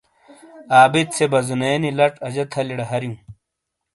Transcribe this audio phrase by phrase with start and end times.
[0.77, 3.17] عابد سے بازونے نی لچ اجہ تھلیئ ڈے ہاریوں۔